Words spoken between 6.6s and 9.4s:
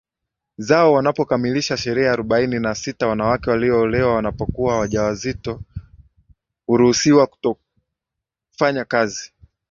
huruhusiwa kutofanya kazi